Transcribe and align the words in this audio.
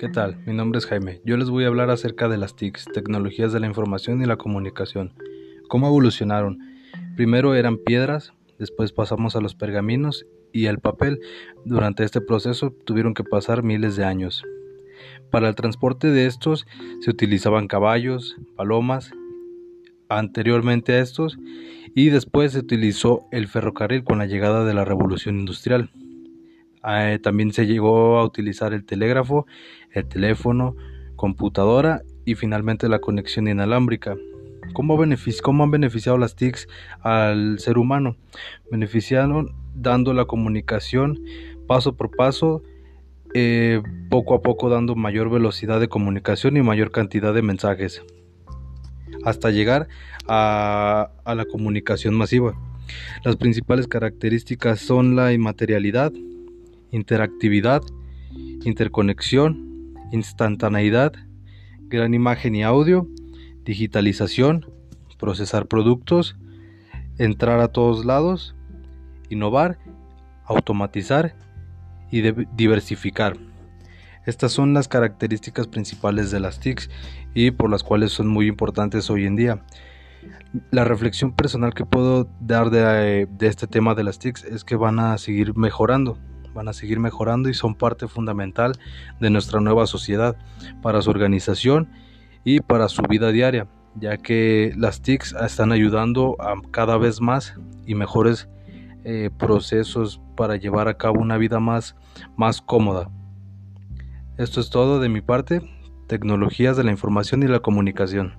¿Qué 0.00 0.08
tal? 0.08 0.38
Mi 0.46 0.54
nombre 0.54 0.78
es 0.78 0.86
Jaime. 0.86 1.20
Yo 1.26 1.36
les 1.36 1.50
voy 1.50 1.64
a 1.64 1.66
hablar 1.66 1.90
acerca 1.90 2.26
de 2.26 2.38
las 2.38 2.56
TICs, 2.56 2.86
tecnologías 2.86 3.52
de 3.52 3.60
la 3.60 3.66
información 3.66 4.22
y 4.22 4.24
la 4.24 4.38
comunicación. 4.38 5.12
¿Cómo 5.68 5.88
evolucionaron? 5.88 6.58
Primero 7.16 7.54
eran 7.54 7.76
piedras, 7.76 8.32
después 8.58 8.92
pasamos 8.92 9.36
a 9.36 9.42
los 9.42 9.54
pergaminos 9.54 10.24
y 10.54 10.64
el 10.68 10.78
papel. 10.78 11.20
Durante 11.66 12.02
este 12.02 12.22
proceso 12.22 12.74
tuvieron 12.86 13.12
que 13.12 13.24
pasar 13.24 13.62
miles 13.62 13.94
de 13.94 14.06
años. 14.06 14.42
Para 15.30 15.50
el 15.50 15.54
transporte 15.54 16.06
de 16.06 16.24
estos 16.24 16.66
se 17.00 17.10
utilizaban 17.10 17.68
caballos, 17.68 18.38
palomas, 18.56 19.12
anteriormente 20.08 20.94
a 20.94 21.00
estos, 21.00 21.36
y 21.94 22.08
después 22.08 22.52
se 22.52 22.60
utilizó 22.60 23.26
el 23.32 23.48
ferrocarril 23.48 24.02
con 24.02 24.16
la 24.16 24.24
llegada 24.24 24.64
de 24.64 24.72
la 24.72 24.86
revolución 24.86 25.38
industrial. 25.38 25.90
Eh, 26.88 27.18
también 27.22 27.52
se 27.52 27.66
llegó 27.66 28.18
a 28.18 28.24
utilizar 28.24 28.72
el 28.72 28.84
telégrafo, 28.84 29.46
el 29.92 30.06
teléfono, 30.06 30.76
computadora 31.16 32.02
y 32.24 32.34
finalmente 32.34 32.88
la 32.88 33.00
conexión 33.00 33.48
inalámbrica. 33.48 34.16
¿Cómo, 34.72 34.98
¿Cómo, 35.42 35.64
han 35.64 35.70
beneficiado 35.70 36.16
las 36.16 36.36
TICs 36.36 36.68
al 37.00 37.58
ser 37.58 37.76
humano? 37.76 38.16
Beneficiaron 38.70 39.54
dando 39.74 40.14
la 40.14 40.26
comunicación 40.26 41.20
paso 41.66 41.96
por 41.96 42.10
paso, 42.10 42.62
eh, 43.34 43.82
poco 44.08 44.34
a 44.34 44.42
poco 44.42 44.70
dando 44.70 44.96
mayor 44.96 45.30
velocidad 45.30 45.80
de 45.80 45.88
comunicación 45.88 46.56
y 46.56 46.62
mayor 46.62 46.90
cantidad 46.90 47.34
de 47.34 47.42
mensajes, 47.42 48.02
hasta 49.24 49.50
llegar 49.50 49.88
a, 50.26 51.10
a 51.24 51.34
la 51.34 51.44
comunicación 51.44 52.14
masiva. 52.14 52.54
Las 53.24 53.36
principales 53.36 53.86
características 53.86 54.80
son 54.80 55.14
la 55.14 55.32
inmaterialidad, 55.32 56.12
interactividad, 56.90 57.82
interconexión, 58.64 59.94
instantaneidad, 60.12 61.12
gran 61.88 62.14
imagen 62.14 62.54
y 62.54 62.62
audio, 62.62 63.08
digitalización, 63.64 64.66
procesar 65.18 65.66
productos, 65.66 66.36
entrar 67.18 67.60
a 67.60 67.68
todos 67.68 68.04
lados, 68.04 68.54
innovar, 69.28 69.78
automatizar 70.44 71.36
y 72.10 72.22
diversificar. 72.56 73.36
Estas 74.26 74.52
son 74.52 74.74
las 74.74 74.88
características 74.88 75.66
principales 75.66 76.30
de 76.30 76.40
las 76.40 76.60
TICs 76.60 76.90
y 77.34 77.50
por 77.52 77.70
las 77.70 77.82
cuales 77.82 78.12
son 78.12 78.28
muy 78.28 78.46
importantes 78.46 79.10
hoy 79.10 79.26
en 79.26 79.36
día. 79.36 79.64
La 80.70 80.84
reflexión 80.84 81.32
personal 81.32 81.72
que 81.72 81.86
puedo 81.86 82.28
dar 82.40 82.70
de, 82.70 83.28
este 83.40 83.66
tema 83.66 83.94
de 83.94 84.04
las 84.04 84.18
TICs 84.18 84.44
es 84.44 84.64
que 84.64 84.76
van 84.76 84.98
a 84.98 85.16
seguir 85.18 85.56
mejorando 85.56 86.18
van 86.54 86.68
a 86.68 86.72
seguir 86.72 87.00
mejorando 87.00 87.48
y 87.48 87.54
son 87.54 87.74
parte 87.74 88.08
fundamental 88.08 88.72
de 89.20 89.30
nuestra 89.30 89.60
nueva 89.60 89.86
sociedad 89.86 90.36
para 90.82 91.02
su 91.02 91.10
organización 91.10 91.88
y 92.44 92.60
para 92.60 92.88
su 92.88 93.02
vida 93.02 93.32
diaria, 93.32 93.68
ya 93.96 94.16
que 94.16 94.72
las 94.76 95.02
TICs 95.02 95.34
están 95.34 95.72
ayudando 95.72 96.36
a 96.40 96.54
cada 96.70 96.96
vez 96.96 97.20
más 97.20 97.54
y 97.86 97.94
mejores 97.94 98.48
eh, 99.04 99.30
procesos 99.38 100.20
para 100.36 100.56
llevar 100.56 100.88
a 100.88 100.96
cabo 100.96 101.20
una 101.20 101.38
vida 101.38 101.60
más, 101.60 101.96
más 102.36 102.60
cómoda. 102.60 103.10
Esto 104.36 104.60
es 104.60 104.70
todo 104.70 105.00
de 105.00 105.08
mi 105.08 105.20
parte, 105.20 105.60
tecnologías 106.06 106.76
de 106.76 106.84
la 106.84 106.90
información 106.90 107.42
y 107.42 107.46
la 107.46 107.60
comunicación. 107.60 108.34